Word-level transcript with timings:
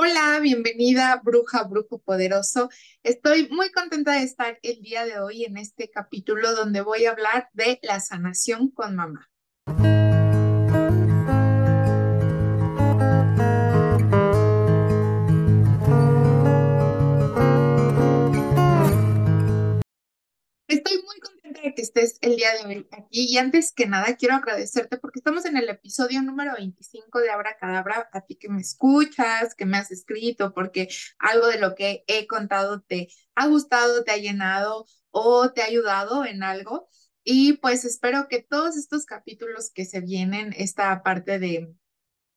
Hola, 0.00 0.38
bienvenida, 0.40 1.20
bruja, 1.24 1.64
brujo 1.64 1.98
poderoso. 1.98 2.70
Estoy 3.02 3.48
muy 3.48 3.72
contenta 3.72 4.12
de 4.12 4.22
estar 4.22 4.56
el 4.62 4.80
día 4.80 5.04
de 5.04 5.18
hoy 5.18 5.44
en 5.44 5.56
este 5.56 5.90
capítulo 5.90 6.54
donde 6.54 6.82
voy 6.82 7.06
a 7.06 7.10
hablar 7.10 7.48
de 7.52 7.80
la 7.82 7.98
sanación 7.98 8.70
con 8.70 8.94
mamá. 8.94 9.28
Estoy 20.68 21.02
muy 21.02 21.18
contenta 21.18 21.37
que 21.62 21.82
estés 21.82 22.18
el 22.20 22.36
día 22.36 22.52
de 22.54 22.66
hoy 22.66 22.88
aquí 22.92 23.26
y 23.28 23.36
antes 23.36 23.72
que 23.72 23.86
nada 23.86 24.16
quiero 24.16 24.36
agradecerte 24.36 24.96
porque 24.96 25.18
estamos 25.18 25.44
en 25.44 25.56
el 25.56 25.68
episodio 25.68 26.22
número 26.22 26.52
25 26.54 27.18
de 27.18 27.30
Abra 27.30 27.56
Cadabra, 27.58 28.08
a 28.12 28.20
ti 28.20 28.36
que 28.36 28.48
me 28.48 28.60
escuchas, 28.60 29.54
que 29.54 29.66
me 29.66 29.76
has 29.76 29.90
escrito, 29.90 30.54
porque 30.54 30.88
algo 31.18 31.48
de 31.48 31.58
lo 31.58 31.74
que 31.74 32.04
he 32.06 32.26
contado 32.26 32.82
te 32.82 33.08
ha 33.34 33.48
gustado, 33.48 34.04
te 34.04 34.12
ha 34.12 34.16
llenado 34.16 34.86
o 35.10 35.50
te 35.52 35.62
ha 35.62 35.66
ayudado 35.66 36.24
en 36.24 36.42
algo. 36.42 36.88
Y 37.24 37.54
pues 37.54 37.84
espero 37.84 38.28
que 38.28 38.40
todos 38.42 38.76
estos 38.76 39.04
capítulos 39.04 39.70
que 39.70 39.84
se 39.84 40.00
vienen, 40.00 40.54
esta 40.56 41.02
parte 41.02 41.38
de 41.38 41.74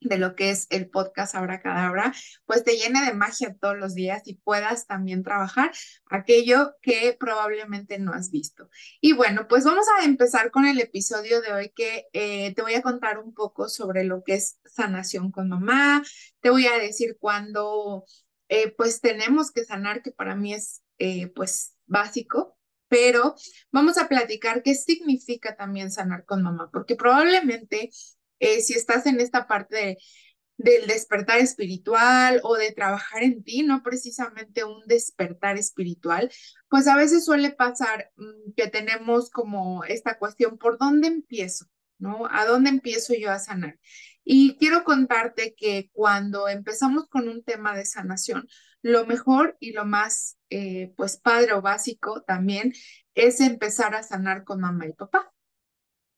de 0.01 0.17
lo 0.17 0.35
que 0.35 0.49
es 0.49 0.67
el 0.71 0.89
podcast 0.89 1.35
Abra 1.35 1.61
Cadabra, 1.61 2.13
pues 2.45 2.63
te 2.63 2.75
llene 2.75 3.05
de 3.05 3.13
magia 3.13 3.55
todos 3.59 3.77
los 3.77 3.93
días 3.93 4.23
y 4.25 4.35
puedas 4.35 4.87
también 4.87 5.23
trabajar 5.23 5.71
aquello 6.09 6.75
que 6.81 7.15
probablemente 7.19 7.99
no 7.99 8.11
has 8.11 8.31
visto. 8.31 8.69
Y 8.99 9.13
bueno, 9.13 9.47
pues 9.47 9.63
vamos 9.63 9.85
a 9.97 10.03
empezar 10.03 10.51
con 10.51 10.65
el 10.65 10.79
episodio 10.79 11.41
de 11.41 11.53
hoy 11.53 11.69
que 11.75 12.07
eh, 12.13 12.53
te 12.55 12.61
voy 12.61 12.73
a 12.73 12.81
contar 12.81 13.19
un 13.19 13.33
poco 13.33 13.69
sobre 13.69 14.03
lo 14.03 14.23
que 14.23 14.33
es 14.33 14.59
sanación 14.65 15.31
con 15.31 15.49
mamá, 15.49 16.03
te 16.41 16.49
voy 16.49 16.65
a 16.65 16.77
decir 16.79 17.17
cuándo 17.19 18.05
eh, 18.49 18.73
pues 18.75 19.01
tenemos 19.01 19.51
que 19.51 19.63
sanar, 19.63 20.01
que 20.01 20.11
para 20.11 20.35
mí 20.35 20.53
es 20.53 20.81
eh, 20.97 21.27
pues 21.27 21.75
básico, 21.85 22.57
pero 22.87 23.35
vamos 23.71 23.97
a 23.97 24.09
platicar 24.09 24.63
qué 24.63 24.75
significa 24.75 25.55
también 25.55 25.91
sanar 25.91 26.25
con 26.25 26.43
mamá, 26.43 26.69
porque 26.73 26.95
probablemente 26.95 27.91
eh, 28.41 28.61
si 28.61 28.73
estás 28.73 29.05
en 29.05 29.21
esta 29.21 29.47
parte 29.47 29.99
del 30.57 30.87
despertar 30.87 31.39
espiritual 31.39 32.41
o 32.43 32.55
de 32.55 32.71
trabajar 32.71 33.23
en 33.23 33.43
ti, 33.43 33.63
no 33.63 33.83
precisamente 33.83 34.63
un 34.63 34.81
despertar 34.87 35.57
espiritual, 35.57 36.31
pues 36.67 36.87
a 36.87 36.95
veces 36.95 37.23
suele 37.25 37.51
pasar 37.51 38.11
mm, 38.17 38.53
que 38.57 38.67
tenemos 38.67 39.29
como 39.29 39.83
esta 39.85 40.17
cuestión, 40.17 40.57
¿por 40.57 40.77
dónde 40.77 41.07
empiezo? 41.07 41.65
¿No? 41.99 42.27
¿A 42.31 42.45
dónde 42.47 42.71
empiezo 42.71 43.13
yo 43.13 43.31
a 43.31 43.37
sanar? 43.37 43.79
Y 44.23 44.57
quiero 44.57 44.83
contarte 44.83 45.53
que 45.55 45.91
cuando 45.93 46.47
empezamos 46.47 47.07
con 47.07 47.29
un 47.29 47.43
tema 47.43 47.75
de 47.75 47.85
sanación, 47.85 48.47
lo 48.81 49.05
mejor 49.05 49.55
y 49.59 49.73
lo 49.73 49.85
más, 49.85 50.37
eh, 50.49 50.93
pues, 50.97 51.17
padre 51.17 51.53
o 51.53 51.61
básico 51.61 52.23
también 52.23 52.73
es 53.13 53.39
empezar 53.39 53.93
a 53.93 54.01
sanar 54.01 54.43
con 54.43 54.61
mamá 54.61 54.87
y 54.87 54.93
papá 54.93 55.31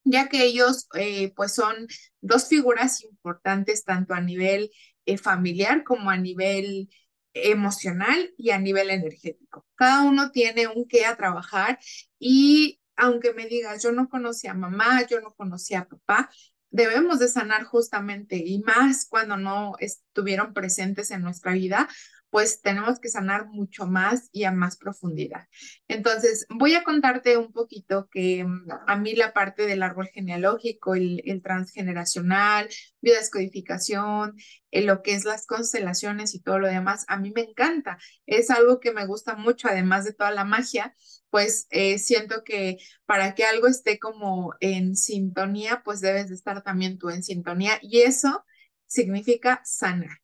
ya 0.03 0.29
que 0.29 0.43
ellos 0.43 0.87
eh, 0.95 1.33
pues 1.35 1.53
son 1.53 1.87
dos 2.21 2.47
figuras 2.47 3.03
importantes 3.03 3.83
tanto 3.85 4.13
a 4.13 4.21
nivel 4.21 4.71
eh, 5.05 5.17
familiar 5.17 5.83
como 5.83 6.09
a 6.09 6.17
nivel 6.17 6.89
emocional 7.33 8.33
y 8.37 8.51
a 8.51 8.59
nivel 8.59 8.89
energético. 8.89 9.65
Cada 9.75 10.03
uno 10.03 10.31
tiene 10.31 10.67
un 10.67 10.87
qué 10.87 11.05
a 11.05 11.15
trabajar 11.17 11.79
y 12.19 12.79
aunque 12.95 13.33
me 13.33 13.47
digas, 13.47 13.81
yo 13.81 13.91
no 13.91 14.07
conocía 14.09 14.51
a 14.51 14.55
mamá, 14.55 15.05
yo 15.07 15.19
no 15.21 15.33
conocía 15.33 15.79
a 15.79 15.87
papá, 15.87 16.29
debemos 16.69 17.19
de 17.19 17.27
sanar 17.27 17.63
justamente 17.63 18.37
y 18.37 18.59
más 18.59 19.05
cuando 19.09 19.37
no 19.37 19.73
estuvieron 19.79 20.53
presentes 20.53 21.11
en 21.11 21.21
nuestra 21.21 21.53
vida, 21.53 21.87
pues 22.34 22.62
tenemos 22.62 23.00
que 23.00 23.09
sanar 23.09 23.45
mucho 23.45 23.86
más 23.86 24.30
y 24.31 24.45
a 24.45 24.52
más 24.52 24.76
profundidad. 24.76 25.48
Entonces, 25.88 26.48
voy 26.50 26.73
a 26.73 26.84
contarte 26.84 27.38
un 27.38 27.53
poquito 27.53 28.09
que 28.09 28.44
mm, 28.44 28.70
a 28.88 28.95
mí 28.98 29.14
la 29.14 29.33
parte 29.33 29.67
del 29.67 29.83
árbol 29.83 30.08
genealógico, 30.08 30.95
el, 30.95 31.22
transgeneracional, 31.43 32.70
biodescodificación, 33.02 34.36
lo 34.72 35.04
que 35.04 35.14
es 35.14 35.26
las 35.26 35.45
constelaciones 35.45 36.33
y 36.33 36.42
todo 36.42 36.58
lo 36.58 36.67
demás, 36.67 37.05
a 37.08 37.17
mí 37.17 37.32
me 37.36 37.42
encanta. 37.42 37.99
Es 38.26 38.49
algo 38.49 38.80
que 38.80 38.93
me 38.93 39.05
gusta 39.05 39.36
mucho, 39.36 39.67
además 39.67 40.04
de 40.04 40.14
toda 40.14 40.32
la 40.32 40.43
magia, 40.43 40.95
pues 41.30 41.67
eh, 41.70 41.99
siento 41.99 42.43
que 42.43 42.77
para 43.05 43.36
que 43.36 43.43
algo 43.45 43.67
esté 43.67 43.99
como 43.99 44.55
en 44.60 44.95
sintonía, 44.95 45.83
pues 45.86 46.02
debes 46.02 46.30
de 46.30 46.36
estar 46.36 46.64
también 46.64 46.98
tú 46.98 47.11
en 47.11 47.22
sintonía 47.22 47.77
y 47.83 48.02
eso 48.02 48.43
significa 48.88 49.61
sanar. 49.66 50.23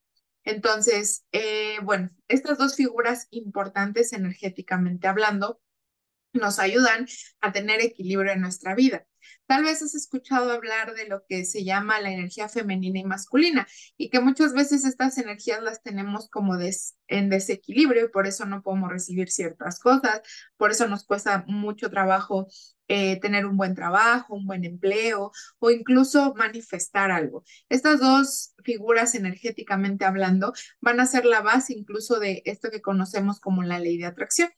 Entonces, 0.50 1.26
eh, 1.32 1.78
bueno, 1.84 2.10
estas 2.28 2.58
dos 2.58 2.76
figuras 2.76 3.28
importantes 3.30 4.14
energéticamente 4.14 5.08
hablando 5.08 5.62
nos 6.34 6.58
ayudan 6.58 7.06
a 7.40 7.52
tener 7.52 7.82
equilibrio 7.82 8.32
en 8.32 8.42
nuestra 8.42 8.74
vida. 8.74 9.06
Tal 9.46 9.64
vez 9.64 9.84
has 9.84 9.94
escuchado 9.94 10.52
hablar 10.52 10.96
de 10.96 11.08
lo 11.08 11.24
que 11.28 11.46
se 11.46 11.64
llama 11.64 12.02
la 12.02 12.12
energía 12.12 12.50
femenina 12.50 12.98
y 12.98 13.04
masculina 13.04 13.68
y 13.96 14.10
que 14.10 14.22
muchas 14.22 14.54
veces 14.54 14.86
estas 14.86 15.20
energías 15.20 15.62
las 15.62 15.84
tenemos 15.84 16.30
como 16.30 16.58
en 17.08 17.30
desequilibrio 17.30 18.06
y 18.06 18.10
por 18.10 18.26
eso 18.26 18.48
no 18.48 18.64
podemos 18.64 18.90
recibir 18.90 19.30
ciertas 19.30 19.80
cosas, 19.80 20.22
por 20.58 20.72
eso 20.72 20.88
nos 20.88 21.06
cuesta 21.06 21.44
mucho 21.46 21.92
trabajo 21.92 22.48
eh, 22.90 23.20
tener 23.20 23.46
un 23.46 23.56
buen 23.56 23.76
trabajo, 23.76 24.36
un 24.36 24.48
buen 24.48 24.66
empleo 24.66 25.32
o 25.60 25.72
incluso 25.72 26.34
manifestar 26.36 27.12
algo. 27.12 27.44
Estas 27.70 28.00
dos 28.00 28.56
figuras 28.64 29.16
energéticamente 29.16 30.06
hablando 30.06 30.54
van 30.82 31.00
a 31.00 31.06
ser 31.06 31.26
la 31.26 31.42
base 31.42 31.74
incluso 31.74 32.20
de 32.20 32.42
esto 32.46 32.72
que 32.72 32.82
conocemos 32.82 33.40
como 33.40 33.64
la 33.64 33.80
ley 33.80 33.98
de 33.98 34.08
atracción. 34.08 34.50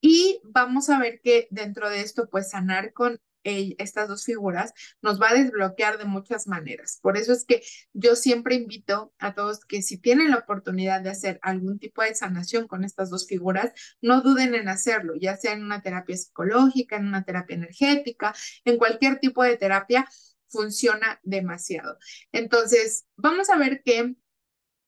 Y 0.00 0.40
vamos 0.44 0.88
a 0.88 0.98
ver 1.00 1.20
que 1.20 1.48
dentro 1.50 1.90
de 1.90 2.02
esto, 2.02 2.28
pues 2.30 2.50
sanar 2.50 2.92
con 2.92 3.20
estas 3.44 4.08
dos 4.08 4.24
figuras 4.24 4.72
nos 5.02 5.20
va 5.20 5.30
a 5.30 5.34
desbloquear 5.34 5.98
de 5.98 6.04
muchas 6.04 6.46
maneras. 6.46 6.98
Por 7.02 7.16
eso 7.16 7.32
es 7.32 7.44
que 7.44 7.62
yo 7.92 8.16
siempre 8.16 8.54
invito 8.54 9.12
a 9.18 9.34
todos 9.34 9.64
que 9.64 9.82
si 9.82 9.98
tienen 9.98 10.30
la 10.30 10.38
oportunidad 10.38 11.00
de 11.00 11.10
hacer 11.10 11.38
algún 11.42 11.78
tipo 11.78 12.02
de 12.02 12.14
sanación 12.14 12.66
con 12.66 12.84
estas 12.84 13.10
dos 13.10 13.26
figuras, 13.26 13.72
no 14.00 14.22
duden 14.22 14.54
en 14.54 14.68
hacerlo, 14.68 15.14
ya 15.20 15.36
sea 15.36 15.52
en 15.52 15.62
una 15.62 15.82
terapia 15.82 16.16
psicológica, 16.16 16.96
en 16.96 17.06
una 17.06 17.24
terapia 17.24 17.56
energética, 17.56 18.34
en 18.64 18.78
cualquier 18.78 19.18
tipo 19.18 19.42
de 19.42 19.56
terapia, 19.56 20.06
funciona 20.48 21.20
demasiado. 21.22 21.98
Entonces, 22.32 23.06
vamos 23.16 23.50
a 23.50 23.58
ver 23.58 23.82
que 23.84 24.14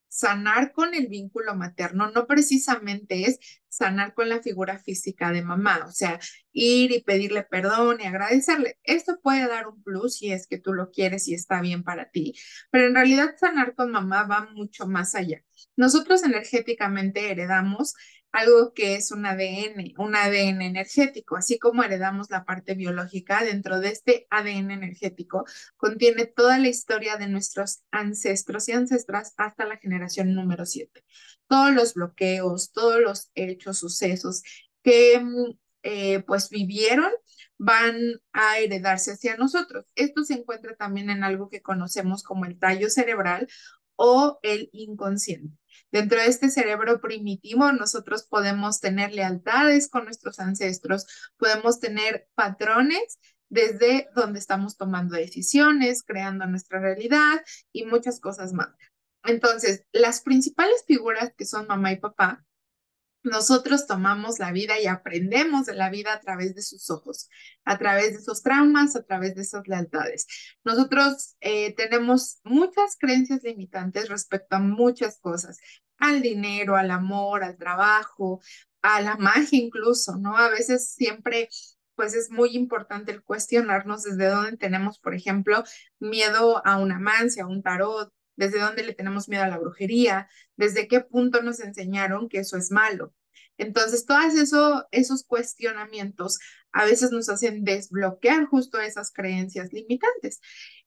sanar 0.09 0.73
con 0.73 0.95
el 0.95 1.09
vínculo 1.09 1.55
materno 1.55 2.11
no 2.11 2.27
precisamente 2.27 3.25
es 3.25 3.39
sanar 3.69 4.15
con 4.15 4.29
la 4.29 4.41
figura 4.41 4.79
física 4.79 5.33
de 5.33 5.43
mamá, 5.43 5.85
o 5.87 5.93
sea, 5.93 6.19
ir 6.53 6.93
y 6.93 7.03
pedirle 7.03 7.43
perdón 7.43 8.01
y 8.01 8.07
agradecerle. 8.07 8.79
Esto 8.83 9.21
puede 9.23 9.47
dar 9.47 9.69
un 9.69 9.83
plus 9.83 10.17
si 10.17 10.33
es 10.33 10.47
que 10.47 10.59
tú 10.59 10.73
lo 10.73 10.91
quieres 10.91 11.29
y 11.29 11.35
está 11.35 11.61
bien 11.61 11.83
para 11.83 12.11
ti, 12.11 12.35
pero 12.71 12.87
en 12.87 12.95
realidad 12.95 13.35
sanar 13.39 13.75
con 13.75 13.91
mamá 13.91 14.25
va 14.25 14.49
mucho 14.53 14.87
más 14.87 15.15
allá. 15.15 15.43
Nosotros 15.77 16.23
energéticamente 16.25 17.31
heredamos 17.31 17.95
algo 18.37 18.75
que 18.75 18.97
es 18.97 19.13
un 19.13 19.25
ADN, 19.25 19.95
un 19.97 20.15
ADN 20.15 20.61
energético, 20.61 21.37
así 21.37 21.59
como 21.59 21.83
heredamos 21.83 22.29
la 22.31 22.45
parte 22.45 22.75
biológica, 22.75 23.43
dentro 23.43 23.81
de 23.81 23.89
este 23.89 24.27
ADN 24.29 24.73
energético 24.73 25.47
contiene 25.79 26.27
toda 26.27 26.59
la 26.59 26.69
historia 26.69 27.17
de 27.17 27.29
nuestros 27.29 27.83
ancestros 27.91 28.69
y 28.69 28.73
ancestras 28.73 29.33
hasta 29.39 29.65
la 29.65 29.79
generación 29.79 30.35
número 30.35 30.67
7. 30.67 31.03
Todos 31.49 31.73
los 31.73 31.95
bloqueos, 31.95 32.73
todos 32.73 33.01
los 33.01 33.31
hechos, 33.35 33.79
sucesos 33.79 34.43
que 34.83 35.19
mm, 35.19 35.59
eh, 35.85 36.21
pues 36.27 36.51
vivieron 36.51 37.11
van 37.57 37.97
a 38.35 38.59
heredarse 38.59 39.13
hacia 39.13 39.39
nosotros. 39.39 39.87
Esto 39.95 40.25
se 40.25 40.35
encuentra 40.35 40.77
también 40.77 41.09
en 41.09 41.25
algo 41.25 41.49
que 41.49 41.63
conocemos 41.63 42.23
como 42.23 42.45
el 42.45 42.59
tallo 42.59 42.91
cerebral 42.91 43.49
o 43.95 44.39
el 44.43 44.69
inconsciente. 44.73 45.57
Dentro 45.91 46.19
de 46.21 46.27
este 46.27 46.51
cerebro 46.51 47.01
primitivo, 47.01 47.73
nosotros 47.73 48.25
podemos 48.25 48.81
tener 48.81 49.13
lealtades 49.13 49.89
con 49.89 50.05
nuestros 50.05 50.39
ancestros, 50.41 51.07
podemos 51.37 51.81
tener 51.81 52.29
patrones 52.35 53.19
desde 53.49 54.09
donde 54.15 54.39
estamos 54.39 54.77
tomando 54.77 55.17
decisiones, 55.17 56.03
creando 56.03 56.47
nuestra 56.47 56.81
realidad 56.81 57.45
y 57.73 57.85
muchas 57.85 58.21
cosas 58.21 58.53
más. 58.53 58.69
Entonces, 59.25 59.85
las 59.93 60.21
principales 60.21 60.85
figuras 60.87 61.33
que 61.37 61.47
son 61.47 61.67
mamá 61.67 61.93
y 61.93 61.97
papá 61.97 62.45
nosotros 63.27 63.87
tomamos 63.87 64.39
la 64.39 64.53
vida 64.53 64.81
y 64.81 64.87
aprendemos 64.87 65.67
de 65.67 65.75
la 65.75 65.91
vida 65.91 66.15
a 66.15 66.21
través 66.21 66.55
de 66.55 66.63
sus 66.63 66.89
ojos, 66.91 67.29
a 67.65 67.77
través 67.77 68.13
de 68.13 68.19
esos 68.19 68.43
traumas, 68.43 68.95
a 68.95 69.03
través 69.03 69.35
de 69.35 69.43
esas 69.43 69.67
lealtades. 69.67 70.27
Nosotros 70.65 71.37
eh, 71.41 71.75
tenemos 71.75 72.39
muchas 72.45 72.97
creencias 72.99 73.43
limitantes 73.43 74.09
respecto 74.09 74.57
a 74.57 74.61
muchas 74.61 75.19
cosas, 75.21 75.59
al 75.99 76.23
dinero, 76.23 76.77
al 76.77 76.91
amor, 76.91 77.43
al 77.43 77.57
trabajo, 77.57 78.41
a 78.83 79.01
la 79.01 79.17
magia 79.17 79.59
incluso, 79.59 80.17
¿no? 80.17 80.37
A 80.37 80.49
veces 80.49 80.93
siempre 80.93 81.49
pues 81.97 82.15
es 82.15 82.31
muy 82.31 82.55
importante 82.55 83.11
el 83.11 83.23
cuestionarnos 83.23 84.03
desde 84.03 84.29
dónde 84.29 84.59
tenemos, 84.59 84.99
por 84.99 85.15
ejemplo, 85.15 85.65
miedo 85.99 86.65
a 86.67 86.77
una 86.77 87.01
mancia, 87.01 87.45
a 87.45 87.47
un 87.47 87.63
tarot, 87.63 88.13
desde 88.37 88.61
dónde 88.61 88.85
le 88.85 88.95
tenemos 88.95 89.29
miedo 89.29 89.45
a 89.45 89.49
la 89.49 89.59
brujería, 89.59 90.29
desde 90.57 90.89
qué 90.89 91.01
punto 91.01 91.43
nos 91.43 91.61
enseñaron 91.61 92.29
que 92.29 92.39
eso 92.39 92.57
es 92.57 92.71
malo. 92.71 93.15
Entonces, 93.59 94.05
todos 94.05 94.35
eso, 94.35 94.87
esos 94.91 95.25
cuestionamientos 95.25 96.39
a 96.73 96.85
veces 96.85 97.11
nos 97.11 97.29
hacen 97.29 97.65
desbloquear 97.65 98.45
justo 98.47 98.79
esas 98.79 99.13
creencias 99.13 99.73
limitantes. 99.73 100.41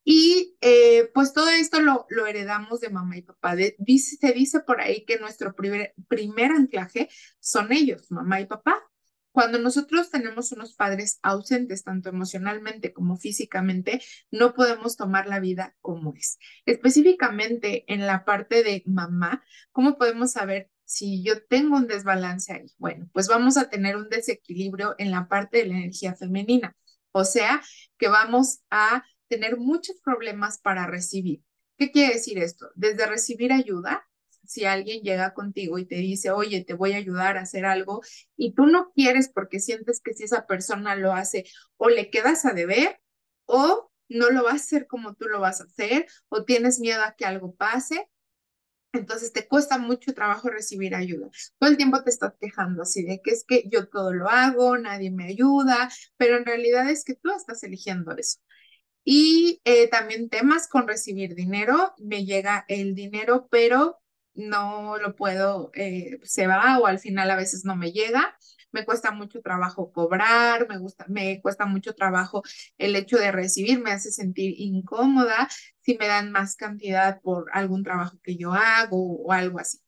Y 0.03 0.55
eh, 0.61 1.09
pues 1.13 1.33
todo 1.33 1.49
esto 1.49 1.81
lo, 1.81 2.05
lo, 2.09 2.27
heredamos 2.27 2.79
de 2.79 2.89
mamá 2.89 3.17
y 3.17 3.21
papá. 3.23 3.55
dice, 3.55 4.17
se 4.17 4.31
dice 4.33 4.59
por 4.61 4.81
ahí 4.81 5.05
que 5.05 5.19
nuestro 5.19 5.55
primer, 5.55 5.93
primer 6.07 6.51
anclaje 6.51 7.09
son 7.39 7.71
ellos, 7.71 8.09
mamá 8.11 8.39
y 8.39 8.45
papá. 8.45 8.88
Cuando 9.39 9.57
nosotros 9.57 10.09
tenemos 10.09 10.51
unos 10.51 10.73
padres 10.73 11.17
ausentes, 11.21 11.85
tanto 11.85 12.09
emocionalmente 12.09 12.91
como 12.91 13.15
físicamente, 13.15 14.01
no 14.31 14.53
podemos 14.53 14.97
tomar 14.97 15.27
la 15.27 15.39
vida 15.39 15.77
como 15.79 16.13
es. 16.13 16.39
Específicamente 16.65 17.85
en 17.87 18.05
la 18.05 18.25
parte 18.25 18.63
de 18.63 18.83
mamá, 18.85 19.41
¿cómo 19.71 19.97
podemos 19.97 20.33
saber 20.33 20.69
si 20.83 21.23
yo 21.23 21.41
tengo 21.45 21.77
un 21.77 21.87
desbalance 21.87 22.51
ahí? 22.51 22.65
Bueno, 22.77 23.09
pues 23.13 23.29
vamos 23.29 23.55
a 23.55 23.69
tener 23.69 23.95
un 23.95 24.09
desequilibrio 24.09 24.95
en 24.97 25.09
la 25.09 25.29
parte 25.29 25.59
de 25.59 25.67
la 25.67 25.77
energía 25.77 26.15
femenina. 26.15 26.75
O 27.13 27.23
sea, 27.23 27.61
que 27.97 28.09
vamos 28.09 28.59
a 28.69 29.05
tener 29.29 29.55
muchos 29.55 30.01
problemas 30.03 30.59
para 30.59 30.85
recibir. 30.85 31.43
¿Qué 31.77 31.93
quiere 31.93 32.15
decir 32.15 32.39
esto? 32.39 32.71
Desde 32.75 33.05
recibir 33.05 33.53
ayuda, 33.53 34.05
si 34.49 34.65
alguien 34.65 35.03
llega 35.03 35.35
contigo 35.35 35.77
y 35.77 35.85
te 35.85 35.95
dice, 35.95 36.31
oye, 36.31 36.63
te 36.65 36.73
voy 36.73 36.93
a 36.93 36.97
ayudar 36.97 37.37
a 37.37 37.41
hacer 37.41 37.65
algo 37.65 38.01
y 38.35 38.55
tú 38.55 38.65
no 38.65 38.91
quieres 38.95 39.29
porque 39.29 39.59
sientes 39.59 40.01
que 40.01 40.13
si 40.15 40.23
esa 40.23 40.47
persona 40.47 40.95
lo 40.95 41.13
hace 41.13 41.45
o 41.77 41.89
le 41.89 42.09
quedas 42.09 42.45
a 42.45 42.53
deber 42.53 42.99
o 43.45 43.91
no 44.09 44.31
lo 44.31 44.43
vas 44.43 44.53
a 44.53 44.55
hacer 44.55 44.87
como 44.87 45.13
tú 45.13 45.27
lo 45.27 45.39
vas 45.39 45.61
a 45.61 45.65
hacer 45.65 46.07
o 46.29 46.45
tienes 46.45 46.79
miedo 46.79 47.03
a 47.03 47.13
que 47.15 47.25
algo 47.25 47.53
pase, 47.53 48.09
entonces 48.91 49.33
te 49.33 49.47
cuesta 49.47 49.77
mucho 49.77 50.15
trabajo 50.15 50.49
recibir 50.49 50.95
ayuda. 50.95 51.29
Todo 51.59 51.69
el 51.69 51.77
tiempo 51.77 52.03
te 52.03 52.09
estás 52.09 52.33
quejando 52.39 52.81
así 52.81 53.03
de 53.03 53.21
que 53.21 53.29
es 53.31 53.45
que 53.47 53.69
yo 53.71 53.87
todo 53.87 54.13
lo 54.13 54.29
hago, 54.29 54.79
nadie 54.79 55.11
me 55.11 55.25
ayuda, 55.25 55.89
pero 56.17 56.37
en 56.37 56.45
realidad 56.45 56.89
es 56.89 57.03
que 57.03 57.13
tú 57.13 57.29
estás 57.29 57.61
eligiendo 57.63 58.17
eso. 58.17 58.39
Y 59.03 59.61
eh, 59.65 59.87
también 59.89 60.29
temas 60.29 60.67
con 60.67 60.87
recibir 60.87 61.35
dinero. 61.35 61.93
Me 61.99 62.25
llega 62.25 62.65
el 62.67 62.95
dinero, 62.95 63.47
pero 63.51 63.99
no 64.39 64.97
lo 64.97 65.15
puedo, 65.15 65.71
eh, 65.73 66.19
se 66.23 66.47
va 66.47 66.79
o 66.79 66.87
al 66.87 66.99
final 66.99 67.29
a 67.31 67.35
veces 67.35 67.65
no 67.65 67.75
me 67.75 67.91
llega. 67.91 68.35
Me 68.71 68.85
cuesta 68.85 69.11
mucho 69.11 69.41
trabajo 69.41 69.91
cobrar, 69.91 70.67
me, 70.69 70.77
gusta, 70.77 71.05
me 71.07 71.41
cuesta 71.41 71.65
mucho 71.65 71.95
trabajo 71.95 72.43
el 72.77 72.95
hecho 72.95 73.17
de 73.17 73.31
recibir, 73.31 73.81
me 73.81 73.91
hace 73.91 74.11
sentir 74.11 74.53
incómoda 74.57 75.49
si 75.81 75.97
me 75.97 76.07
dan 76.07 76.31
más 76.31 76.55
cantidad 76.55 77.19
por 77.21 77.49
algún 77.53 77.83
trabajo 77.83 78.19
que 78.23 78.37
yo 78.37 78.53
hago 78.53 79.23
o 79.23 79.31
algo 79.31 79.59
así. 79.59 79.79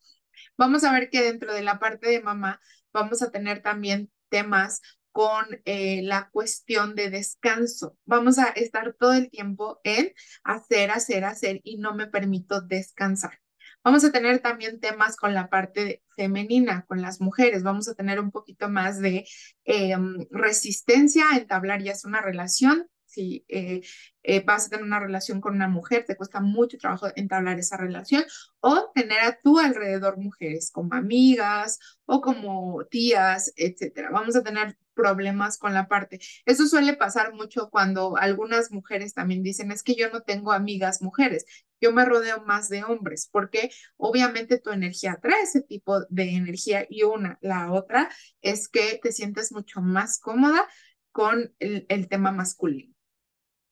Vamos 0.58 0.84
a 0.84 0.92
ver 0.92 1.10
que 1.10 1.22
dentro 1.22 1.54
de 1.54 1.62
la 1.64 1.80
parte 1.80 2.10
de 2.10 2.22
mamá 2.22 2.60
vamos 2.94 3.22
a 3.22 3.32
tener 3.32 3.62
también 3.62 4.12
temas 4.30 4.82
con 5.12 5.46
eh, 5.66 6.02
la 6.04 6.30
cuestión 6.32 6.96
de 6.96 7.10
descanso. 7.10 7.98
Vamos 8.06 8.40
a 8.40 8.50
estar 8.50 8.94
todo 8.94 9.14
el 9.14 9.30
tiempo 9.30 9.80
en 9.84 10.14
hacer, 10.44 10.92
hacer, 10.92 11.26
hacer 11.26 11.62
y 11.64 11.78
no 11.78 11.94
me 11.96 12.08
permito 12.08 12.62
descansar. 12.62 13.40
Vamos 13.84 14.04
a 14.04 14.12
tener 14.12 14.40
también 14.40 14.80
temas 14.80 15.16
con 15.16 15.34
la 15.34 15.50
parte 15.50 16.04
femenina, 16.16 16.86
con 16.88 17.02
las 17.02 17.20
mujeres. 17.22 17.64
Vamos 17.64 17.88
a 17.88 17.96
tener 17.96 18.20
un 18.20 18.32
poquito 18.32 18.70
más 18.70 19.00
de 19.00 19.26
em, 19.64 20.28
resistencia 20.30 21.26
a 21.32 21.38
entablar 21.38 21.82
ya 21.82 21.94
una 22.06 22.22
relación 22.22 22.88
si 23.12 23.46
eh, 23.50 23.82
eh, 24.24 24.42
vas 24.46 24.66
a 24.66 24.70
tener 24.70 24.86
una 24.86 25.00
relación 25.00 25.42
con 25.42 25.56
una 25.56 25.68
mujer, 25.68 26.06
te 26.06 26.16
cuesta 26.16 26.40
mucho 26.40 26.78
trabajo 26.78 27.08
entablar 27.16 27.60
esa 27.60 27.78
relación, 27.78 28.24
o 28.62 28.90
tener 28.96 29.20
a 29.20 29.40
tu 29.42 29.60
alrededor 29.60 30.18
mujeres 30.18 30.72
como 30.72 30.94
amigas 30.96 31.80
o 32.06 32.22
como 32.22 32.86
tías, 32.86 33.52
etcétera. 33.56 34.10
Vamos 34.12 34.36
a 34.36 34.44
tener 34.44 34.78
problemas 34.94 35.58
con 35.58 35.74
la 35.74 35.88
parte. 35.88 36.20
Eso 36.46 36.68
suele 36.68 36.96
pasar 36.96 37.34
mucho 37.34 37.70
cuando 37.70 38.18
algunas 38.18 38.72
mujeres 38.72 39.14
también 39.14 39.44
dicen, 39.44 39.72
es 39.72 39.84
que 39.84 39.96
yo 39.96 40.10
no 40.10 40.22
tengo 40.22 40.52
amigas 40.52 41.02
mujeres, 41.02 41.46
yo 41.82 41.92
me 41.92 42.06
rodeo 42.06 42.44
más 42.46 42.70
de 42.70 42.84
hombres, 42.84 43.28
porque 43.32 43.72
obviamente 43.98 44.60
tu 44.60 44.72
energía 44.72 45.20
trae 45.22 45.42
ese 45.44 45.62
tipo 45.62 46.02
de 46.10 46.36
energía 46.36 46.86
y 46.90 47.04
una, 47.04 47.38
la 47.42 47.72
otra 47.72 48.10
es 48.42 48.70
que 48.70 49.00
te 49.02 49.12
sientes 49.12 49.52
mucho 49.52 49.82
más 49.82 50.20
cómoda 50.20 50.68
con 51.12 51.54
el 51.60 52.08
tema 52.08 52.32
masculino. 52.32 52.94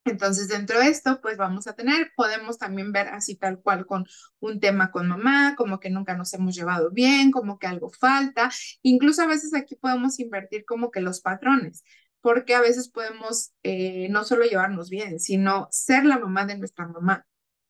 Entonces, 0.06 0.48
dentro 0.48 0.80
de 0.80 0.88
esto, 0.90 1.22
pues 1.22 1.38
vamos 1.38 1.68
a 1.68 1.74
tener, 1.74 2.12
podemos 2.16 2.58
también 2.58 2.92
ver 2.92 3.10
así 3.10 3.36
tal 3.36 3.62
cual 3.62 3.86
con 3.86 4.06
un 4.40 4.60
tema 4.60 4.92
con 4.92 5.08
mamá, 5.08 5.56
como 5.56 5.80
que 5.80 5.90
nunca 5.90 6.16
nos 6.18 6.34
hemos 6.34 6.56
llevado 6.56 6.90
bien, 6.92 7.32
como 7.32 7.60
que 7.60 7.68
algo 7.68 7.90
falta. 7.92 8.50
Incluso 8.82 9.22
a 9.22 9.28
veces 9.28 9.54
aquí 9.54 9.76
podemos 9.76 10.20
invertir 10.20 10.66
como 10.66 10.90
que 10.92 11.02
los 11.02 11.22
patrones, 11.22 11.84
porque 12.22 12.56
a 12.56 12.62
veces 12.62 12.90
podemos 12.90 13.54
eh, 13.64 14.08
no 14.10 14.24
solo 14.24 14.46
llevarnos 14.46 14.90
bien, 14.90 15.20
sino 15.20 15.68
ser 15.72 16.06
la 16.06 16.18
mamá 16.18 16.46
de 16.46 16.58
nuestra 16.58 16.88
mamá. 16.88 17.26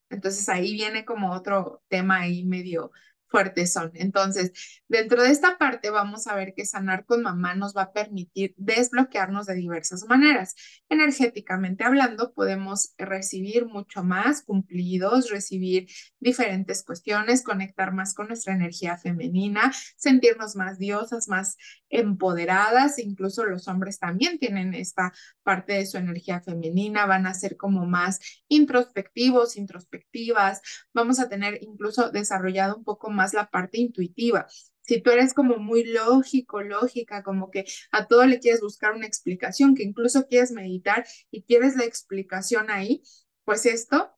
Entonces 0.09 0.47
ahí 0.49 0.73
viene 0.73 1.05
como 1.05 1.33
otro 1.33 1.83
tema 1.87 2.19
ahí 2.21 2.43
medio 2.45 2.91
fuertes 3.29 3.73
son. 3.73 3.91
Entonces, 3.93 4.51
dentro 4.87 5.23
de 5.23 5.29
esta 5.29 5.57
parte 5.57 5.89
vamos 5.89 6.27
a 6.27 6.35
ver 6.35 6.53
que 6.53 6.65
sanar 6.65 7.05
con 7.05 7.21
mamá 7.21 7.55
nos 7.55 7.75
va 7.75 7.83
a 7.83 7.93
permitir 7.93 8.53
desbloquearnos 8.57 9.45
de 9.45 9.55
diversas 9.55 10.05
maneras. 10.05 10.55
Energéticamente 10.89 11.83
hablando, 11.83 12.33
podemos 12.33 12.93
recibir 12.97 13.65
mucho 13.65 14.03
más 14.03 14.41
cumplidos, 14.41 15.29
recibir 15.29 15.87
diferentes 16.19 16.83
cuestiones, 16.83 17.43
conectar 17.43 17.93
más 17.93 18.13
con 18.13 18.27
nuestra 18.27 18.53
energía 18.53 18.97
femenina, 18.97 19.71
sentirnos 19.95 20.55
más 20.55 20.79
diosas, 20.79 21.27
más 21.27 21.57
empoderadas. 21.89 22.99
Incluso 22.99 23.45
los 23.45 23.67
hombres 23.67 23.99
también 23.99 24.39
tienen 24.39 24.73
esta 24.73 25.13
parte 25.43 25.73
de 25.73 25.85
su 25.85 25.97
energía 25.97 26.41
femenina, 26.41 27.05
van 27.05 27.27
a 27.27 27.33
ser 27.33 27.57
como 27.57 27.85
más 27.85 28.19
introspectivos, 28.47 29.55
introspectivas. 29.55 30.61
Vamos 30.93 31.19
a 31.19 31.29
tener 31.29 31.59
incluso 31.61 32.09
desarrollado 32.11 32.75
un 32.75 32.83
poco 32.83 33.09
más 33.09 33.18
más 33.19 33.33
la 33.33 33.49
parte 33.49 33.77
intuitiva. 33.79 34.47
Si 34.81 35.01
tú 35.01 35.11
eres 35.11 35.33
como 35.33 35.57
muy 35.57 35.83
lógico, 35.83 36.61
lógica, 36.63 37.21
como 37.21 37.51
que 37.51 37.65
a 37.91 38.07
todo 38.07 38.25
le 38.25 38.39
quieres 38.39 38.61
buscar 38.61 38.93
una 38.93 39.05
explicación, 39.05 39.75
que 39.75 39.83
incluso 39.83 40.25
quieres 40.25 40.51
meditar 40.51 41.05
y 41.29 41.43
quieres 41.43 41.75
la 41.75 41.83
explicación 41.83 42.71
ahí, 42.71 43.03
pues 43.43 43.65
esto 43.65 44.15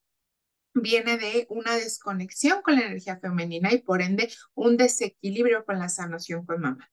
viene 0.74 1.18
de 1.18 1.48
una 1.50 1.76
desconexión 1.76 2.62
con 2.62 2.76
la 2.76 2.82
energía 2.82 3.20
femenina 3.20 3.74
y 3.74 3.80
por 3.80 4.02
ende 4.02 4.30
un 4.54 4.78
desequilibrio 4.78 5.66
con 5.66 5.80
la 5.80 5.90
sanación 5.90 6.46
con 6.46 6.62
mamá. 6.62 6.90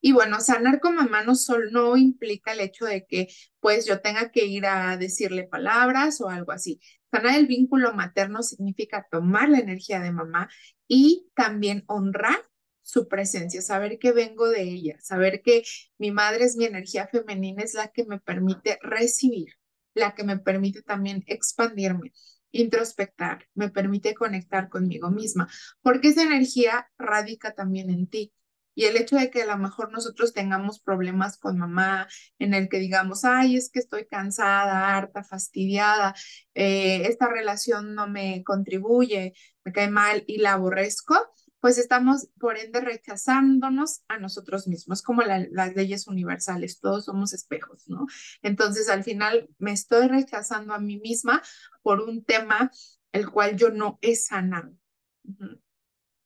Y 0.00 0.12
bueno, 0.12 0.40
sanar 0.40 0.78
con 0.78 0.94
mamá 0.94 1.24
no 1.24 1.34
solo 1.34 1.70
no 1.70 1.96
implica 1.96 2.52
el 2.52 2.60
hecho 2.60 2.84
de 2.84 3.06
que 3.06 3.28
pues 3.60 3.86
yo 3.86 4.00
tenga 4.00 4.30
que 4.30 4.44
ir 4.44 4.66
a 4.66 4.96
decirle 4.96 5.44
palabras 5.44 6.20
o 6.20 6.28
algo 6.28 6.52
así. 6.52 6.80
Sanar 7.16 7.36
el 7.36 7.46
vínculo 7.46 7.94
materno 7.94 8.42
significa 8.42 9.06
tomar 9.10 9.48
la 9.48 9.58
energía 9.58 10.00
de 10.00 10.12
mamá 10.12 10.50
y 10.86 11.30
también 11.34 11.82
honrar 11.86 12.36
su 12.82 13.08
presencia, 13.08 13.62
saber 13.62 13.98
que 13.98 14.12
vengo 14.12 14.50
de 14.50 14.60
ella, 14.60 14.98
saber 15.00 15.40
que 15.40 15.62
mi 15.96 16.10
madre 16.10 16.44
es 16.44 16.56
mi 16.56 16.66
energía 16.66 17.06
femenina, 17.06 17.62
es 17.62 17.72
la 17.72 17.88
que 17.88 18.04
me 18.04 18.20
permite 18.20 18.78
recibir, 18.82 19.54
la 19.94 20.14
que 20.14 20.24
me 20.24 20.38
permite 20.38 20.82
también 20.82 21.24
expandirme, 21.26 22.12
introspectar, 22.50 23.48
me 23.54 23.70
permite 23.70 24.12
conectar 24.14 24.68
conmigo 24.68 25.10
misma, 25.10 25.48
porque 25.80 26.08
esa 26.08 26.22
energía 26.22 26.86
radica 26.98 27.54
también 27.54 27.88
en 27.88 28.08
ti. 28.08 28.34
Y 28.76 28.84
el 28.84 28.96
hecho 28.96 29.16
de 29.16 29.30
que 29.30 29.42
a 29.42 29.46
lo 29.46 29.56
mejor 29.56 29.90
nosotros 29.90 30.34
tengamos 30.34 30.80
problemas 30.80 31.38
con 31.38 31.56
mamá, 31.56 32.06
en 32.38 32.52
el 32.54 32.68
que 32.68 32.78
digamos, 32.78 33.24
ay, 33.24 33.56
es 33.56 33.70
que 33.70 33.80
estoy 33.80 34.06
cansada, 34.06 34.94
harta, 34.94 35.24
fastidiada, 35.24 36.14
eh, 36.54 37.06
esta 37.08 37.26
relación 37.26 37.94
no 37.94 38.06
me 38.06 38.44
contribuye, 38.44 39.32
me 39.64 39.72
cae 39.72 39.90
mal 39.90 40.24
y 40.26 40.38
la 40.38 40.52
aborrezco, 40.52 41.16
pues 41.58 41.78
estamos 41.78 42.28
por 42.38 42.58
ende 42.58 42.80
rechazándonos 42.82 44.02
a 44.08 44.18
nosotros 44.18 44.68
mismos, 44.68 45.02
como 45.02 45.22
las 45.22 45.74
leyes 45.74 46.06
universales, 46.06 46.78
todos 46.78 47.06
somos 47.06 47.32
espejos, 47.32 47.88
¿no? 47.88 48.06
Entonces 48.42 48.90
al 48.90 49.04
final 49.04 49.48
me 49.58 49.72
estoy 49.72 50.06
rechazando 50.08 50.74
a 50.74 50.78
mí 50.78 51.00
misma 51.00 51.42
por 51.82 52.02
un 52.02 52.24
tema 52.24 52.70
el 53.12 53.30
cual 53.30 53.56
yo 53.56 53.70
no 53.70 53.98
he 54.02 54.16
sanado. 54.16 54.74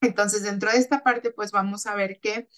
Entonces, 0.00 0.42
dentro 0.42 0.70
de 0.70 0.78
esta 0.78 1.02
parte, 1.02 1.30
pues 1.30 1.52
vamos 1.52 1.86
a 1.86 1.94
ver 1.94 2.20
que 2.20 2.48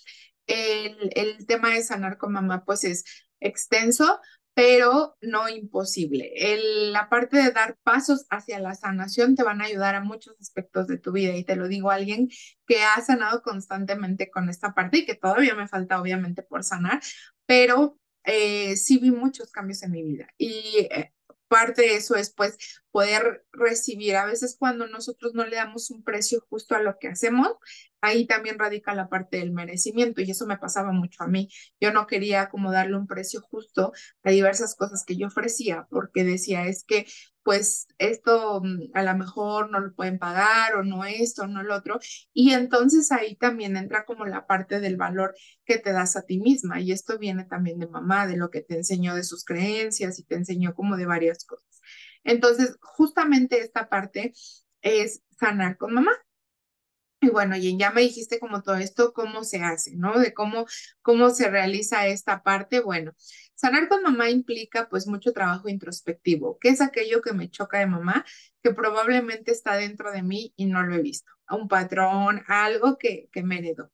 el, 0.46 1.46
tema 1.46 1.70
de 1.70 1.82
sanar 1.82 2.18
con 2.18 2.32
mamá, 2.32 2.64
pues 2.64 2.84
es 2.84 3.04
extenso, 3.40 4.20
pero 4.54 5.16
no 5.20 5.48
imposible. 5.48 6.32
El, 6.34 6.92
la 6.92 7.08
parte 7.08 7.38
de 7.38 7.52
dar 7.52 7.78
pasos 7.82 8.26
hacia 8.30 8.60
la 8.60 8.74
sanación 8.74 9.34
te 9.34 9.42
van 9.42 9.62
a 9.62 9.64
ayudar 9.64 9.94
a 9.94 10.04
muchos 10.04 10.36
aspectos 10.40 10.86
de 10.86 10.98
tu 10.98 11.12
vida 11.12 11.34
y 11.34 11.44
te 11.44 11.56
lo 11.56 11.68
digo 11.68 11.90
a 11.90 11.94
alguien 11.94 12.28
que 12.66 12.82
ha 12.82 13.00
sanado 13.00 13.42
constantemente 13.42 14.30
con 14.30 14.48
esta 14.50 14.74
parte 14.74 14.98
y 14.98 15.06
que 15.06 15.14
todavía 15.14 15.54
me 15.54 15.68
falta 15.68 16.00
obviamente 16.00 16.42
por 16.42 16.64
sanar, 16.64 17.00
pero 17.46 17.98
eh, 18.24 18.76
sí 18.76 18.98
vi 18.98 19.10
muchos 19.10 19.50
cambios 19.50 19.82
en 19.82 19.90
mi 19.92 20.02
vida 20.02 20.28
y 20.38 20.86
eh, 20.90 21.12
parte 21.48 21.82
de 21.82 21.96
eso 21.96 22.14
es 22.14 22.32
pues 22.32 22.81
poder 22.92 23.44
recibir. 23.52 24.16
A 24.16 24.26
veces 24.26 24.56
cuando 24.58 24.86
nosotros 24.86 25.34
no 25.34 25.44
le 25.46 25.56
damos 25.56 25.90
un 25.90 26.04
precio 26.04 26.44
justo 26.48 26.74
a 26.76 26.82
lo 26.82 26.98
que 26.98 27.08
hacemos, 27.08 27.56
ahí 28.00 28.26
también 28.26 28.58
radica 28.58 28.94
la 28.94 29.08
parte 29.08 29.38
del 29.38 29.52
merecimiento 29.52 30.20
y 30.20 30.30
eso 30.30 30.46
me 30.46 30.58
pasaba 30.58 30.92
mucho 30.92 31.22
a 31.22 31.28
mí. 31.28 31.48
Yo 31.80 31.92
no 31.92 32.06
quería 32.06 32.50
como 32.50 32.70
darle 32.72 32.96
un 32.96 33.06
precio 33.06 33.40
justo 33.40 33.92
a 34.22 34.30
diversas 34.30 34.74
cosas 34.76 35.04
que 35.04 35.16
yo 35.16 35.28
ofrecía 35.28 35.86
porque 35.90 36.24
decía, 36.24 36.66
es 36.66 36.84
que 36.84 37.06
pues 37.42 37.88
esto 37.98 38.60
mm, 38.62 38.90
a 38.94 39.02
lo 39.02 39.16
mejor 39.16 39.70
no 39.70 39.80
lo 39.80 39.94
pueden 39.94 40.18
pagar 40.18 40.76
o 40.76 40.84
no 40.84 41.04
esto, 41.04 41.46
no 41.46 41.62
lo 41.62 41.74
otro. 41.76 41.98
Y 42.32 42.52
entonces 42.52 43.10
ahí 43.12 43.36
también 43.36 43.76
entra 43.76 44.04
como 44.04 44.26
la 44.26 44.46
parte 44.46 44.80
del 44.80 44.96
valor 44.96 45.34
que 45.64 45.78
te 45.78 45.92
das 45.92 46.16
a 46.16 46.22
ti 46.22 46.38
misma. 46.40 46.80
Y 46.80 46.92
esto 46.92 47.18
viene 47.18 47.44
también 47.44 47.78
de 47.78 47.88
mamá, 47.88 48.26
de 48.26 48.36
lo 48.36 48.50
que 48.50 48.60
te 48.62 48.76
enseñó 48.76 49.14
de 49.14 49.24
sus 49.24 49.44
creencias 49.44 50.18
y 50.18 50.24
te 50.24 50.36
enseñó 50.36 50.74
como 50.74 50.96
de 50.96 51.06
varias 51.06 51.44
cosas. 51.44 51.71
Entonces, 52.24 52.76
justamente 52.80 53.60
esta 53.60 53.88
parte 53.88 54.32
es 54.82 55.22
sanar 55.38 55.76
con 55.76 55.94
mamá. 55.94 56.12
Y 57.20 57.30
bueno, 57.30 57.56
y 57.56 57.78
ya 57.78 57.92
me 57.92 58.00
dijiste 58.00 58.40
como 58.40 58.62
todo 58.62 58.74
esto, 58.76 59.12
cómo 59.12 59.44
se 59.44 59.62
hace, 59.62 59.94
¿no? 59.94 60.18
De 60.18 60.34
cómo, 60.34 60.66
cómo 61.02 61.30
se 61.30 61.48
realiza 61.48 62.06
esta 62.08 62.42
parte. 62.42 62.80
Bueno, 62.80 63.12
sanar 63.54 63.88
con 63.88 64.02
mamá 64.02 64.28
implica 64.28 64.88
pues 64.88 65.06
mucho 65.06 65.32
trabajo 65.32 65.68
introspectivo, 65.68 66.58
que 66.58 66.70
es 66.70 66.80
aquello 66.80 67.22
que 67.22 67.32
me 67.32 67.48
choca 67.48 67.78
de 67.78 67.86
mamá, 67.86 68.24
que 68.62 68.74
probablemente 68.74 69.52
está 69.52 69.76
dentro 69.76 70.10
de 70.10 70.22
mí 70.24 70.52
y 70.56 70.66
no 70.66 70.82
lo 70.82 70.96
he 70.96 71.02
visto. 71.02 71.30
Un 71.48 71.68
patrón, 71.68 72.42
algo 72.48 72.98
que, 72.98 73.28
que 73.32 73.42
me 73.44 73.58
heredó. 73.58 73.92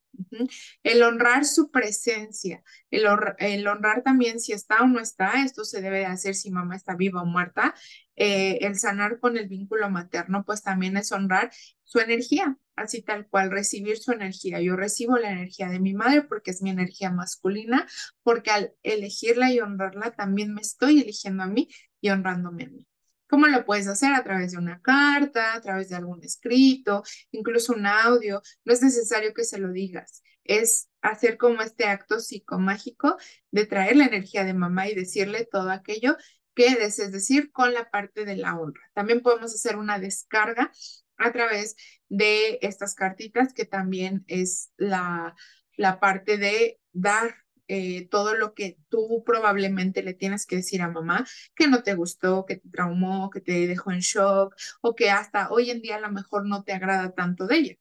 El 0.82 1.02
honrar 1.02 1.44
su 1.44 1.70
presencia, 1.70 2.62
el, 2.90 3.06
el, 3.38 3.66
honrar 3.66 4.02
también 4.02 4.40
si 4.40 4.52
está 4.52 4.82
o 4.82 4.86
no 4.86 5.00
está, 5.00 5.44
esto 5.44 5.64
se 5.64 5.80
debe 5.80 6.06
hacer 6.06 6.34
si 6.34 6.50
mamá 6.50 6.76
está 6.76 6.94
viva 6.94 7.22
o 7.22 7.26
muerta. 7.26 7.74
Eh, 8.16 8.58
el 8.66 8.76
sanar 8.78 9.20
con 9.20 9.36
el 9.36 9.48
vínculo 9.48 9.90
materno, 9.90 10.44
pues 10.44 10.62
también 10.62 10.96
es 10.96 11.12
honrar 11.12 11.52
su 11.84 12.00
energía, 12.00 12.58
así 12.74 13.00
tal 13.02 13.28
cual, 13.28 13.50
recibir 13.50 13.98
su 13.98 14.12
energía. 14.12 14.60
Yo 14.60 14.74
recibo 14.76 15.16
la 15.18 15.30
energía 15.30 15.68
de 15.68 15.78
mi 15.80 15.94
madre 15.94 16.22
porque 16.22 16.50
es 16.50 16.60
mi 16.60 16.70
energía 16.70 17.10
masculina, 17.10 17.86
porque 18.24 18.50
al 18.50 18.72
elegirla 18.82 19.52
y 19.52 19.60
honrarla 19.60 20.12
también 20.12 20.52
me 20.52 20.60
estoy 20.60 21.00
eligiendo 21.00 21.44
a 21.44 21.46
mí 21.46 21.68
y 22.00 22.10
honrándome 22.10 22.64
a 22.64 22.68
mí. 22.68 22.88
¿Cómo 23.28 23.46
lo 23.46 23.64
puedes 23.64 23.86
hacer? 23.88 24.14
A 24.14 24.24
través 24.24 24.52
de 24.52 24.58
una 24.58 24.80
carta, 24.80 25.54
a 25.54 25.60
través 25.60 25.88
de 25.90 25.96
algún 25.96 26.22
escrito, 26.24 27.02
incluso 27.30 27.74
un 27.74 27.86
audio. 27.86 28.42
No 28.64 28.72
es 28.72 28.82
necesario 28.82 29.34
que 29.34 29.44
se 29.44 29.58
lo 29.58 29.70
digas. 29.70 30.22
Es 30.44 30.88
hacer 31.02 31.36
como 31.36 31.62
este 31.62 31.84
acto 31.84 32.20
psicomágico 32.20 33.16
de 33.50 33.66
traer 33.66 33.96
la 33.96 34.06
energía 34.06 34.44
de 34.44 34.54
mamá 34.54 34.88
y 34.88 34.94
decirle 34.94 35.46
todo 35.50 35.70
aquello 35.70 36.16
que 36.54 36.74
desees 36.74 37.12
decir 37.12 37.52
con 37.52 37.72
la 37.72 37.90
parte 37.90 38.24
de 38.24 38.36
la 38.36 38.58
honra. 38.58 38.82
También 38.94 39.20
podemos 39.20 39.54
hacer 39.54 39.76
una 39.76 39.98
descarga 39.98 40.72
a 41.16 41.32
través 41.32 41.76
de 42.08 42.58
estas 42.62 42.94
cartitas, 42.94 43.52
que 43.52 43.64
también 43.64 44.24
es 44.26 44.72
la, 44.76 45.36
la 45.76 46.00
parte 46.00 46.38
de 46.38 46.80
dar 46.92 47.36
eh, 47.68 48.08
todo 48.08 48.34
lo 48.34 48.54
que 48.54 48.78
tú 48.88 49.22
probablemente 49.24 50.02
le 50.02 50.14
tienes 50.14 50.46
que 50.46 50.56
decir 50.56 50.82
a 50.82 50.88
mamá, 50.88 51.26
que 51.54 51.68
no 51.68 51.82
te 51.82 51.94
gustó, 51.94 52.44
que 52.46 52.56
te 52.56 52.68
traumó, 52.70 53.30
que 53.30 53.40
te 53.40 53.66
dejó 53.66 53.92
en 53.92 54.00
shock 54.00 54.54
o 54.80 54.94
que 54.94 55.10
hasta 55.10 55.50
hoy 55.50 55.70
en 55.70 55.80
día 55.82 55.96
a 55.96 56.00
lo 56.00 56.10
mejor 56.10 56.46
no 56.46 56.64
te 56.64 56.72
agrada 56.72 57.12
tanto 57.14 57.46
de 57.46 57.56
ella. 57.56 57.74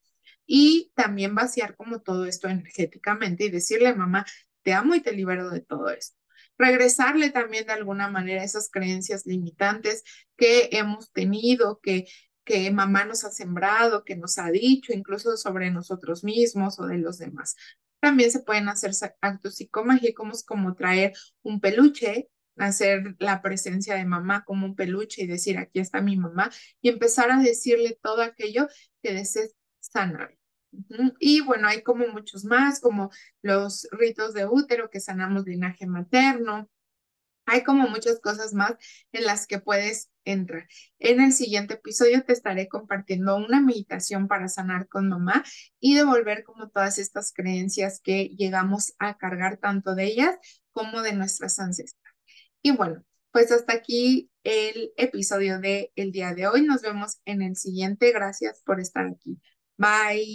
Y 0.45 0.91
también 0.95 1.35
vaciar 1.35 1.75
como 1.75 2.01
todo 2.01 2.25
esto 2.25 2.47
energéticamente 2.47 3.45
y 3.45 3.49
decirle, 3.49 3.93
mamá, 3.95 4.25
te 4.61 4.73
amo 4.73 4.95
y 4.95 5.01
te 5.01 5.11
libero 5.13 5.49
de 5.49 5.61
todo 5.61 5.89
esto. 5.89 6.17
Regresarle 6.57 7.29
también 7.29 7.67
de 7.67 7.73
alguna 7.73 8.09
manera 8.09 8.43
esas 8.43 8.69
creencias 8.69 9.25
limitantes 9.25 10.03
que 10.37 10.69
hemos 10.71 11.11
tenido, 11.11 11.79
que 11.81 12.07
que 12.47 12.71
mamá 12.71 13.03
nos 13.03 13.25
ha 13.25 13.29
sembrado, 13.29 14.05
que 14.05 14.15
nos 14.15 14.37
ha 14.37 14.49
dicho, 14.49 14.93
incluso 14.93 15.35
sobre 15.35 15.69
nosotros 15.69 16.23
mismos 16.23 16.79
o 16.79 16.87
de 16.87 16.97
los 16.97 17.17
demás. 17.17 17.57
También 17.99 18.31
se 18.31 18.41
pueden 18.41 18.69
hacer 18.69 18.91
actos 19.21 19.55
psicomágicos 19.55 20.43
como 20.43 20.75
traer 20.75 21.13
un 21.41 21.59
peluche, 21.59 22.29
hacer 22.57 23.15
la 23.19 23.41
presencia 23.41 23.95
de 23.95 24.05
mamá 24.05 24.43
como 24.45 24.65
un 24.65 24.75
peluche 24.75 25.23
y 25.23 25.27
decir, 25.27 25.57
aquí 25.57 25.79
está 25.79 26.01
mi 26.01 26.17
mamá, 26.17 26.49
y 26.81 26.89
empezar 26.89 27.31
a 27.31 27.39
decirle 27.39 27.99
todo 28.01 28.21
aquello 28.21 28.67
que 29.01 29.13
desees 29.13 29.55
sanar. 29.79 30.37
Y 31.19 31.41
bueno, 31.41 31.67
hay 31.67 31.81
como 31.81 32.07
muchos 32.07 32.45
más, 32.45 32.79
como 32.79 33.09
los 33.41 33.87
ritos 33.91 34.33
de 34.33 34.45
útero, 34.45 34.89
que 34.89 34.99
sanamos 34.99 35.45
linaje 35.45 35.87
materno, 35.87 36.69
hay 37.47 37.63
como 37.63 37.87
muchas 37.87 38.19
cosas 38.19 38.53
más 38.53 38.75
en 39.11 39.25
las 39.25 39.47
que 39.47 39.59
puedes 39.59 40.11
entrar. 40.25 40.67
En 40.99 41.21
el 41.21 41.31
siguiente 41.31 41.75
episodio 41.75 42.23
te 42.23 42.33
estaré 42.33 42.67
compartiendo 42.67 43.37
una 43.37 43.61
meditación 43.61 44.27
para 44.27 44.49
sanar 44.49 44.87
con 44.87 45.07
mamá 45.09 45.43
y 45.79 45.95
devolver 45.95 46.43
como 46.43 46.69
todas 46.69 46.99
estas 46.99 47.33
creencias 47.33 48.01
que 48.03 48.25
llegamos 48.37 48.93
a 48.99 49.17
cargar 49.17 49.57
tanto 49.57 49.95
de 49.95 50.05
ellas 50.05 50.35
como 50.71 51.01
de 51.01 51.13
nuestras 51.13 51.57
ancestras. 51.57 52.13
Y 52.61 52.71
bueno, 52.71 53.03
pues 53.31 53.51
hasta 53.51 53.73
aquí 53.73 54.29
el 54.43 54.91
episodio 54.97 55.59
del 55.59 55.89
el 55.95 56.11
día 56.11 56.33
de 56.33 56.47
hoy. 56.47 56.63
Nos 56.63 56.81
vemos 56.81 57.19
en 57.25 57.41
el 57.41 57.55
siguiente. 57.55 58.11
Gracias 58.11 58.61
por 58.65 58.79
estar 58.79 59.05
aquí. 59.05 59.39
Bye. 59.77 60.25